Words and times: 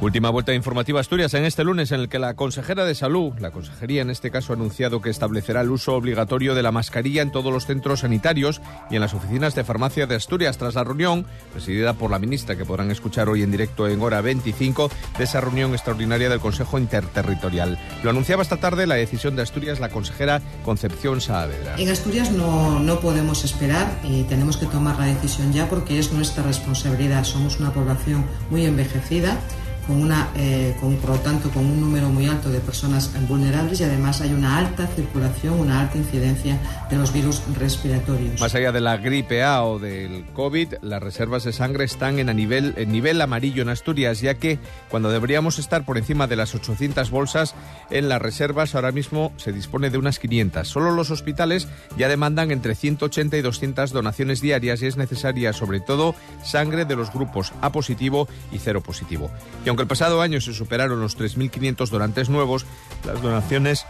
Última 0.00 0.28
vuelta 0.28 0.52
informativa 0.52 1.00
Asturias 1.00 1.32
en 1.32 1.44
este 1.44 1.64
lunes 1.64 1.90
en 1.90 2.00
el 2.00 2.08
que 2.10 2.18
la 2.18 2.34
consejera 2.34 2.84
de 2.84 2.94
salud, 2.94 3.32
la 3.40 3.50
consejería 3.50 4.02
en 4.02 4.10
este 4.10 4.30
caso 4.30 4.52
ha 4.52 4.56
anunciado 4.56 5.00
que 5.00 5.08
establecerá 5.08 5.62
el 5.62 5.70
uso 5.70 5.94
obligatorio 5.94 6.54
de 6.54 6.62
la 6.62 6.70
mascarilla 6.70 7.22
en 7.22 7.32
todos 7.32 7.50
los 7.50 7.64
centros 7.64 8.00
sanitarios 8.00 8.60
y 8.90 8.96
en 8.96 9.00
las 9.00 9.14
oficinas 9.14 9.54
de 9.54 9.64
farmacia 9.64 10.06
de 10.06 10.14
Asturias 10.14 10.58
tras 10.58 10.74
la 10.74 10.84
reunión 10.84 11.24
presidida 11.52 11.94
por 11.94 12.10
la 12.10 12.18
ministra 12.18 12.56
que 12.56 12.66
podrán 12.66 12.90
escuchar 12.90 13.30
hoy 13.30 13.42
en 13.42 13.50
directo 13.50 13.88
en 13.88 14.02
hora 14.02 14.20
25 14.20 14.90
de 15.16 15.24
esa 15.24 15.40
reunión 15.40 15.72
extraordinaria 15.72 16.28
del 16.28 16.40
Consejo 16.40 16.78
Interterritorial. 16.78 17.78
Lo 18.02 18.10
anunciaba 18.10 18.42
esta 18.42 18.58
tarde 18.58 18.86
la 18.86 18.96
decisión 18.96 19.34
de 19.34 19.42
Asturias 19.42 19.80
la 19.80 19.88
consejera 19.88 20.42
Concepción 20.62 21.22
Saavedra. 21.22 21.76
En 21.78 21.88
Asturias 21.88 22.30
no, 22.30 22.80
no 22.80 23.00
podemos 23.00 23.44
esperar 23.44 23.98
y 24.04 24.24
tenemos 24.24 24.58
que 24.58 24.66
tomar 24.66 24.98
la 24.98 25.06
decisión 25.06 25.54
ya 25.54 25.68
porque 25.70 25.98
es 25.98 26.12
nuestra 26.12 26.42
responsabilidad. 26.44 27.24
Somos 27.24 27.58
una 27.60 27.72
población 27.72 28.26
muy 28.50 28.66
envejecida 28.66 29.38
con 29.86 30.02
una, 30.02 30.28
eh, 30.36 30.76
con, 30.80 30.96
por 30.96 31.10
lo 31.10 31.16
tanto, 31.20 31.50
con 31.50 31.64
un 31.64 31.80
número 31.80 32.08
muy 32.08 32.26
alto 32.26 32.50
de 32.50 32.60
personas 32.60 33.10
vulnerables 33.28 33.80
y 33.80 33.84
además 33.84 34.20
hay 34.20 34.32
una 34.32 34.58
alta 34.58 34.86
circulación, 34.88 35.60
una 35.60 35.80
alta 35.80 35.98
incidencia 35.98 36.58
de 36.90 36.96
los 36.96 37.12
virus 37.12 37.42
respiratorios. 37.58 38.40
Más 38.40 38.54
allá 38.54 38.72
de 38.72 38.80
la 38.80 38.96
gripe 38.96 39.42
A 39.42 39.64
o 39.64 39.78
del 39.78 40.24
COVID, 40.32 40.74
las 40.82 41.02
reservas 41.02 41.44
de 41.44 41.52
sangre 41.52 41.84
están 41.84 42.18
en, 42.18 42.28
a 42.28 42.34
nivel, 42.34 42.74
en 42.76 42.90
nivel 42.90 43.20
amarillo 43.20 43.62
en 43.62 43.68
Asturias, 43.68 44.20
ya 44.20 44.34
que 44.34 44.58
cuando 44.90 45.10
deberíamos 45.10 45.58
estar 45.58 45.84
por 45.84 45.98
encima 45.98 46.26
de 46.26 46.36
las 46.36 46.54
800 46.54 47.10
bolsas 47.10 47.54
en 47.90 48.08
las 48.08 48.20
reservas, 48.20 48.74
ahora 48.74 48.92
mismo 48.92 49.32
se 49.36 49.52
dispone 49.52 49.90
de 49.90 49.98
unas 49.98 50.18
500. 50.18 50.66
Solo 50.66 50.92
los 50.92 51.10
hospitales 51.10 51.68
ya 51.96 52.08
demandan 52.08 52.50
entre 52.50 52.74
180 52.74 53.36
y 53.36 53.42
200 53.42 53.92
donaciones 53.92 54.40
diarias 54.40 54.82
y 54.82 54.86
es 54.86 54.96
necesaria 54.96 55.52
sobre 55.52 55.80
todo 55.80 56.14
sangre 56.42 56.84
de 56.84 56.96
los 56.96 57.12
grupos 57.12 57.52
A 57.60 57.70
positivo 57.70 58.28
y 58.52 58.58
cero 58.58 58.82
positivo. 58.82 59.30
Y 59.64 59.68
aunque 59.76 59.82
el 59.82 59.88
pasado 59.88 60.22
año 60.22 60.40
se 60.40 60.54
superaron 60.54 61.00
los 61.00 61.18
3.500 61.18 61.90
donantes 61.90 62.30
nuevos, 62.30 62.64
las 63.04 63.20
donaciones 63.20 63.84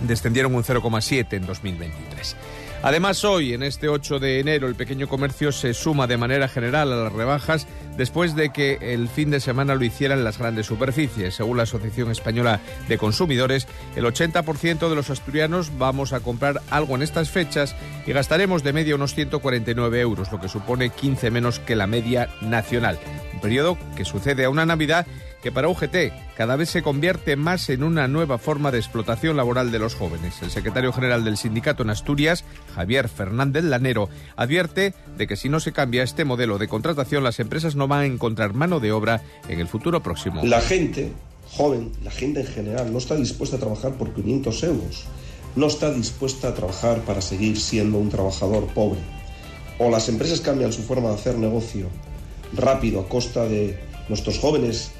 descendieron 0.00 0.54
un 0.54 0.64
0,7 0.64 1.34
en 1.34 1.44
2023. 1.44 2.34
Además, 2.82 3.24
hoy, 3.24 3.54
en 3.54 3.64
este 3.64 3.88
8 3.88 4.20
de 4.20 4.38
enero, 4.38 4.68
el 4.68 4.76
pequeño 4.76 5.08
comercio 5.08 5.50
se 5.50 5.74
suma 5.74 6.06
de 6.06 6.16
manera 6.16 6.46
general 6.46 6.92
a 6.92 6.96
las 6.96 7.12
rebajas 7.12 7.66
después 7.96 8.36
de 8.36 8.50
que 8.50 8.78
el 8.80 9.08
fin 9.08 9.30
de 9.30 9.40
semana 9.40 9.74
lo 9.74 9.84
hicieran 9.84 10.22
las 10.22 10.38
grandes 10.38 10.66
superficies. 10.66 11.34
Según 11.34 11.56
la 11.56 11.64
Asociación 11.64 12.12
Española 12.12 12.60
de 12.86 12.96
Consumidores, 12.96 13.66
el 13.96 14.04
80% 14.04 14.88
de 14.88 14.94
los 14.94 15.10
asturianos 15.10 15.76
vamos 15.76 16.12
a 16.12 16.20
comprar 16.20 16.62
algo 16.70 16.94
en 16.94 17.02
estas 17.02 17.30
fechas 17.30 17.74
y 18.06 18.12
gastaremos 18.12 18.62
de 18.62 18.72
media 18.72 18.94
unos 18.94 19.14
149 19.14 20.00
euros, 20.00 20.30
lo 20.30 20.40
que 20.40 20.48
supone 20.48 20.90
15 20.90 21.32
menos 21.32 21.58
que 21.58 21.74
la 21.74 21.88
media 21.88 22.28
nacional. 22.40 22.98
Un 23.34 23.40
periodo 23.40 23.76
que 23.96 24.04
sucede 24.04 24.44
a 24.44 24.50
una 24.50 24.66
Navidad 24.66 25.06
que 25.42 25.52
para 25.52 25.68
UGT 25.68 26.12
cada 26.36 26.56
vez 26.56 26.70
se 26.70 26.82
convierte 26.82 27.36
más 27.36 27.68
en 27.68 27.82
una 27.82 28.08
nueva 28.08 28.38
forma 28.38 28.70
de 28.70 28.78
explotación 28.78 29.36
laboral 29.36 29.70
de 29.70 29.78
los 29.78 29.94
jóvenes. 29.94 30.40
El 30.42 30.50
secretario 30.50 30.92
general 30.92 31.24
del 31.24 31.36
sindicato 31.36 31.82
en 31.82 31.90
Asturias, 31.90 32.44
Javier 32.78 33.08
Fernández 33.08 33.64
Lanero, 33.64 34.08
advierte 34.36 34.94
de 35.16 35.26
que 35.26 35.34
si 35.34 35.48
no 35.48 35.58
se 35.58 35.72
cambia 35.72 36.04
este 36.04 36.24
modelo 36.24 36.58
de 36.58 36.68
contratación, 36.68 37.24
las 37.24 37.40
empresas 37.40 37.74
no 37.74 37.88
van 37.88 38.00
a 38.02 38.06
encontrar 38.06 38.54
mano 38.54 38.78
de 38.78 38.92
obra 38.92 39.20
en 39.48 39.58
el 39.58 39.66
futuro 39.66 40.00
próximo. 40.00 40.42
La 40.44 40.60
gente 40.60 41.10
joven, 41.50 41.90
la 42.04 42.12
gente 42.12 42.42
en 42.42 42.46
general, 42.46 42.92
no 42.92 42.98
está 42.98 43.16
dispuesta 43.16 43.56
a 43.56 43.58
trabajar 43.58 43.94
por 43.94 44.14
500 44.14 44.62
euros, 44.62 45.04
no 45.56 45.66
está 45.66 45.92
dispuesta 45.92 46.50
a 46.50 46.54
trabajar 46.54 47.00
para 47.00 47.20
seguir 47.20 47.58
siendo 47.58 47.98
un 47.98 48.10
trabajador 48.10 48.68
pobre. 48.68 49.00
O 49.80 49.90
las 49.90 50.08
empresas 50.08 50.40
cambian 50.40 50.72
su 50.72 50.82
forma 50.82 51.08
de 51.08 51.16
hacer 51.16 51.36
negocio 51.36 51.88
rápido 52.52 53.00
a 53.00 53.08
costa 53.08 53.42
de 53.46 53.76
nuestros 54.08 54.38
jóvenes 54.38 54.92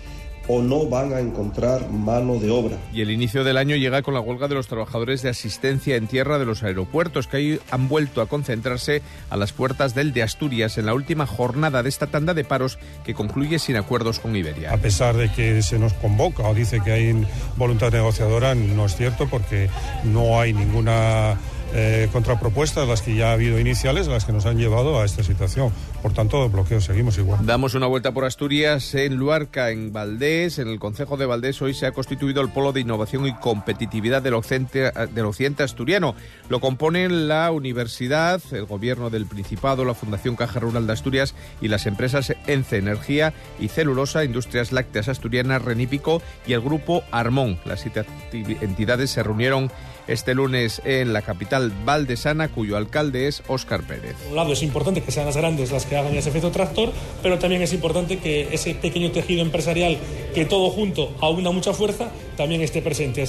o 0.49 0.63
no 0.63 0.87
van 0.87 1.13
a 1.13 1.21
encontrar 1.21 1.91
mano 1.91 2.37
de 2.37 2.51
obra. 2.51 2.77
Y 2.93 3.03
el 3.03 3.11
inicio 3.11 3.45
del 3.45 3.59
año 3.59 3.77
llega 3.77 4.03
con 4.03 4.15
la 4.15 4.21
huelga 4.21 4.49
de 4.49 4.55
los 4.55 4.67
trabajadores 4.67 5.23
de 5.23 5.29
asistencia 5.29 5.97
en 5.97 6.07
tierra 6.07 6.39
de 6.39 6.47
los 6.47 6.63
aeropuertos, 6.63 7.27
que 7.27 7.37
ahí 7.37 7.61
han 7.71 7.89
vuelto 7.89 8.23
a 8.23 8.27
concentrarse 8.27 9.03
a 9.31 9.37
las 9.37 9.53
puertas 9.53 9.95
del 9.95 10.13
de 10.13 10.23
Asturias 10.23 10.79
en 10.79 10.87
la 10.87 10.95
última 10.95 11.27
jornada 11.27 11.83
de 11.83 11.89
esta 11.89 12.07
tanda 12.07 12.35
de 12.35 12.45
paros 12.45 12.79
que 13.05 13.15
concluye 13.15 13.59
sin 13.59 13.77
acuerdos 13.77 14.19
con 14.19 14.35
Iberia. 14.35 14.73
A 14.73 14.79
pesar 14.79 15.17
de 15.17 15.31
que 15.31 15.63
se 15.63 15.79
nos 15.79 15.93
convoca 15.95 16.49
o 16.49 16.55
dice 16.55 16.81
que 16.83 16.93
hay 16.93 17.27
voluntad 17.57 17.93
negociadora, 17.93 18.55
no 18.55 18.87
es 18.87 18.97
cierto 18.97 19.29
porque 19.29 19.69
no 20.05 20.41
hay 20.41 20.53
ninguna 20.53 21.39
eh, 21.75 22.09
contrapropuestas, 22.13 22.89
las 22.89 23.03
que 23.03 23.15
ya 23.15 23.31
ha 23.31 23.33
habido 23.33 23.59
iniciales, 23.59 24.09
las 24.09 24.25
que 24.25 24.33
nos 24.33 24.47
han 24.47 24.57
llevado 24.57 25.01
a 25.01 25.05
esta 25.05 25.23
situación. 25.23 25.73
Por 26.03 26.13
tanto, 26.13 26.49
bloqueo 26.49 26.81
seguimos 26.81 27.19
igual. 27.19 27.45
Damos 27.45 27.75
una 27.75 27.87
vuelta 27.87 28.13
por 28.13 28.25
Asturias, 28.25 28.95
en 28.95 29.17
Luarca, 29.17 29.71
en 29.71 29.93
Valdés. 29.93 30.59
En 30.59 30.69
el 30.69 30.79
Concejo 30.79 31.17
de 31.17 31.27
Valdés 31.27 31.61
hoy 31.61 31.75
se 31.75 31.87
ha 31.87 31.93
constituido 31.93 32.41
el 32.41 32.51
Polo 32.51 32.73
de 32.73 32.81
Innovación 32.81 33.27
y 33.27 33.35
Competitividad 33.35 34.23
del 34.23 34.35
Occidente, 34.35 34.91
del 35.13 35.25
occidente 35.27 35.63
Asturiano. 35.63 36.15
Lo 36.49 36.61
componen 36.61 37.29
la 37.29 37.51
Universidad, 37.51 38.41
el 38.53 38.65
Gobierno 38.65 39.11
del 39.11 39.27
Principado, 39.27 39.85
la 39.85 39.95
Fundación 39.95 40.37
Caja 40.37 40.61
Rural 40.61 40.87
de 40.87 40.93
Asturias 40.93 41.35
y 41.61 41.69
las 41.69 41.87
empresas 41.87 42.33
ENCE 42.47 42.79
Energía 42.79 43.35
y 43.59 43.69
Celulosa, 43.69 44.25
Industrias 44.25 44.73
Lácteas 44.73 45.09
Asturianas, 45.09 45.63
Renípico 45.63 46.23
y 46.47 46.53
el 46.53 46.61
Grupo 46.61 47.03
Armón. 47.11 47.59
Las 47.65 47.81
siete 47.81 48.05
entidades 48.33 49.11
se 49.11 49.23
reunieron 49.23 49.71
este 50.09 50.35
lunes 50.35 50.83
en 50.85 51.13
la 51.13 51.23
capital 51.23 51.73
valdesana, 51.85 52.49
cuyo 52.49 52.77
alcalde 52.77 53.29
es 53.29 53.43
Óscar 53.47 53.83
Pérez. 53.83 54.15
Por 54.17 54.31
un 54.31 54.37
lado 54.37 54.53
es 54.53 54.63
importante 54.63 55.03
que 55.03 55.13
sean 55.13 55.27
las 55.27 55.37
grandes 55.37 55.71
las 55.71 55.87
que 55.87 55.97
hagan 55.97 56.15
ese 56.15 56.31
efecto 56.31 56.51
tractor, 56.51 56.93
pero 57.23 57.39
también 57.39 57.63
es 57.63 57.73
importante 57.73 58.19
que 58.19 58.53
ese 58.53 58.75
pequeño 58.75 59.13
tejido 59.13 59.43
empresarial 59.43 59.99
que 60.35 60.45
todo 60.45 60.71
junto 60.71 61.15
aúna 61.21 61.51
mucha 61.51 61.73
fuerza 61.73 62.11
también 62.37 62.63
esté 62.63 62.83
presente. 62.83 63.29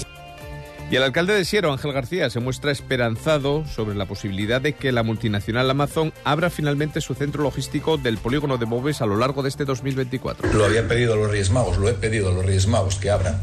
Y 0.91 0.95
el 0.95 1.03
alcalde 1.03 1.35
de 1.35 1.45
Siero, 1.45 1.71
Ángel 1.71 1.93
García, 1.93 2.31
se 2.31 2.39
muestra 2.39 2.71
esperanzado 2.71 3.63
sobre 3.67 3.95
la 3.95 4.07
posibilidad 4.07 4.59
de 4.59 4.73
que 4.73 4.91
la 4.91 5.03
multinacional 5.03 5.69
Amazon 5.69 6.13
abra 6.23 6.49
finalmente 6.49 6.99
su 6.99 7.13
centro 7.13 7.43
logístico 7.43 7.97
del 7.97 8.17
polígono 8.17 8.57
de 8.57 8.65
Bobes 8.65 8.99
a 9.03 9.05
lo 9.05 9.15
largo 9.15 9.43
de 9.43 9.49
este 9.49 9.65
2024. 9.65 10.51
Lo 10.51 10.65
había 10.65 10.87
pedido 10.87 11.13
a 11.13 11.17
los 11.17 11.29
Reyes 11.29 11.51
Magos, 11.51 11.77
lo 11.77 11.89
he 11.89 11.93
pedido 11.93 12.29
a 12.29 12.33
los 12.33 12.43
Reyes 12.43 12.65
Magos 12.65 12.95
que 12.95 13.11
abran 13.11 13.39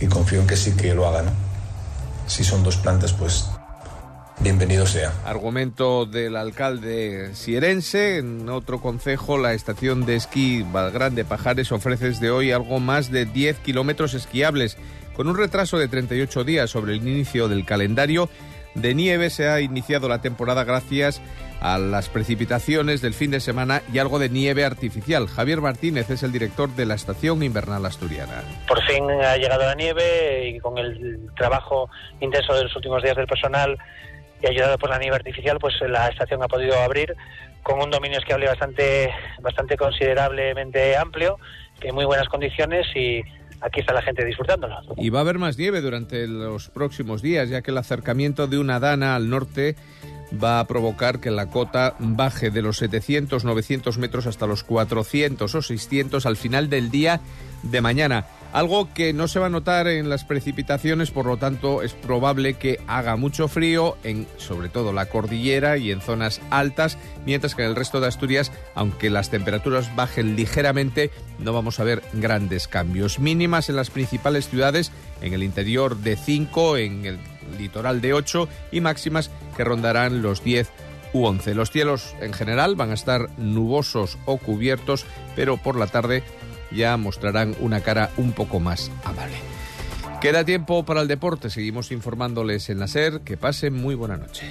y 0.00 0.06
confío 0.06 0.40
en 0.40 0.48
que 0.48 0.56
sí 0.56 0.72
que 0.76 0.92
lo 0.92 1.06
hagan. 1.06 1.26
¿no? 1.26 1.49
Si 2.30 2.44
son 2.44 2.62
dos 2.62 2.76
plantas, 2.76 3.12
pues 3.12 3.50
bienvenido 4.38 4.86
sea. 4.86 5.12
Argumento 5.24 6.06
del 6.06 6.36
alcalde 6.36 7.34
sierense. 7.34 8.18
En 8.18 8.48
otro 8.48 8.80
concejo, 8.80 9.36
la 9.36 9.52
estación 9.52 10.06
de 10.06 10.14
esquí 10.14 10.62
Valgrande 10.62 11.24
Pajares 11.24 11.72
ofrece 11.72 12.10
desde 12.10 12.30
hoy 12.30 12.52
algo 12.52 12.78
más 12.78 13.10
de 13.10 13.24
10 13.26 13.58
kilómetros 13.58 14.14
esquiables. 14.14 14.76
Con 15.16 15.26
un 15.26 15.36
retraso 15.36 15.76
de 15.76 15.88
38 15.88 16.44
días 16.44 16.70
sobre 16.70 16.92
el 16.92 16.98
inicio 16.98 17.48
del 17.48 17.64
calendario 17.64 18.30
de 18.76 18.94
nieve, 18.94 19.28
se 19.28 19.48
ha 19.48 19.60
iniciado 19.60 20.08
la 20.08 20.22
temporada 20.22 20.62
gracias 20.62 21.18
a 21.18 21.49
las 21.60 22.08
precipitaciones 22.08 23.02
del 23.02 23.14
fin 23.14 23.30
de 23.30 23.40
semana 23.40 23.82
y 23.92 23.98
algo 23.98 24.18
de 24.18 24.28
nieve 24.28 24.64
artificial. 24.64 25.28
Javier 25.28 25.60
Martínez 25.60 26.10
es 26.10 26.22
el 26.22 26.32
director 26.32 26.70
de 26.70 26.86
la 26.86 26.94
Estación 26.94 27.42
Invernal 27.42 27.84
Asturiana. 27.84 28.42
Por 28.66 28.82
fin 28.84 29.04
ha 29.10 29.36
llegado 29.36 29.62
la 29.64 29.74
nieve 29.74 30.48
y 30.48 30.58
con 30.58 30.78
el 30.78 31.28
trabajo 31.36 31.90
intenso 32.20 32.54
de 32.54 32.64
los 32.64 32.76
últimos 32.76 33.02
días 33.02 33.16
del 33.16 33.26
personal 33.26 33.78
y 34.42 34.46
ayudado 34.46 34.78
por 34.78 34.90
la 34.90 34.98
nieve 34.98 35.16
artificial, 35.16 35.58
pues 35.60 35.74
la 35.86 36.08
estación 36.08 36.42
ha 36.42 36.48
podido 36.48 36.78
abrir 36.78 37.14
con 37.62 37.80
un 37.80 37.90
dominio 37.90 38.18
esquiable 38.18 38.46
bastante, 38.46 39.10
bastante 39.42 39.76
considerablemente 39.76 40.96
amplio, 40.96 41.38
en 41.82 41.94
muy 41.94 42.06
buenas 42.06 42.28
condiciones 42.28 42.86
y 42.94 43.22
aquí 43.60 43.80
está 43.80 43.92
la 43.92 44.02
gente 44.02 44.24
disfrutándolo. 44.24 44.76
Y 44.96 45.10
va 45.10 45.18
a 45.18 45.22
haber 45.22 45.38
más 45.38 45.58
nieve 45.58 45.80
durante 45.80 46.26
los 46.26 46.70
próximos 46.70 47.20
días, 47.22 47.48
ya 47.48 47.62
que 47.62 47.70
el 47.70 47.78
acercamiento 47.78 48.46
de 48.46 48.58
una 48.58 48.80
dana 48.80 49.14
al 49.14 49.28
norte 49.28 49.76
va 50.32 50.60
a 50.60 50.66
provocar 50.66 51.20
que 51.20 51.30
la 51.30 51.46
cota 51.46 51.94
baje 51.98 52.50
de 52.50 52.62
los 52.62 52.82
700-900 52.82 53.96
metros 53.98 54.26
hasta 54.26 54.46
los 54.46 54.64
400 54.64 55.54
o 55.54 55.62
600 55.62 56.26
al 56.26 56.36
final 56.36 56.70
del 56.70 56.90
día 56.90 57.20
de 57.62 57.80
mañana. 57.80 58.26
Algo 58.52 58.92
que 58.92 59.12
no 59.12 59.28
se 59.28 59.38
va 59.38 59.46
a 59.46 59.50
notar 59.50 59.86
en 59.86 60.08
las 60.08 60.24
precipitaciones, 60.24 61.12
por 61.12 61.26
lo 61.26 61.36
tanto 61.36 61.82
es 61.82 61.92
probable 61.92 62.54
que 62.54 62.80
haga 62.88 63.14
mucho 63.14 63.46
frío 63.46 63.96
en 64.02 64.26
sobre 64.38 64.68
todo 64.68 64.92
la 64.92 65.06
cordillera 65.06 65.76
y 65.76 65.92
en 65.92 66.00
zonas 66.00 66.40
altas, 66.50 66.98
mientras 67.24 67.54
que 67.54 67.62
en 67.62 67.68
el 67.68 67.76
resto 67.76 68.00
de 68.00 68.08
Asturias, 68.08 68.50
aunque 68.74 69.08
las 69.08 69.30
temperaturas 69.30 69.94
bajen 69.94 70.34
ligeramente, 70.34 71.12
no 71.38 71.52
vamos 71.52 71.78
a 71.78 71.84
ver 71.84 72.02
grandes 72.12 72.66
cambios. 72.66 73.20
Mínimas 73.20 73.68
en 73.68 73.76
las 73.76 73.90
principales 73.90 74.48
ciudades, 74.48 74.90
en 75.20 75.32
el 75.32 75.44
interior 75.44 75.96
de 75.98 76.16
5, 76.16 76.76
en 76.76 77.06
el 77.06 77.18
litoral 77.58 78.00
de 78.00 78.14
8 78.14 78.48
y 78.72 78.80
máximas 78.80 79.30
que 79.56 79.64
rondarán 79.64 80.22
los 80.22 80.42
10 80.44 80.68
u 81.12 81.24
11. 81.24 81.54
Los 81.54 81.70
cielos 81.70 82.14
en 82.20 82.32
general 82.32 82.76
van 82.76 82.90
a 82.90 82.94
estar 82.94 83.28
nubosos 83.38 84.18
o 84.26 84.38
cubiertos, 84.38 85.04
pero 85.36 85.56
por 85.56 85.76
la 85.76 85.86
tarde 85.86 86.22
ya 86.70 86.96
mostrarán 86.96 87.56
una 87.60 87.80
cara 87.80 88.10
un 88.16 88.32
poco 88.32 88.60
más 88.60 88.90
amable. 89.04 89.36
Queda 90.20 90.44
tiempo 90.44 90.84
para 90.84 91.00
el 91.00 91.08
deporte, 91.08 91.48
seguimos 91.48 91.90
informándoles 91.92 92.68
en 92.68 92.78
la 92.78 92.88
SER. 92.88 93.22
Que 93.22 93.38
pasen 93.38 93.74
muy 93.74 93.94
buena 93.94 94.18
noche. 94.18 94.44